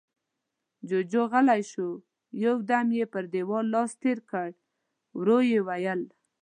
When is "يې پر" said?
2.97-3.23